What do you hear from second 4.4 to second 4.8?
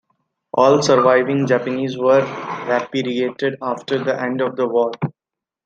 of the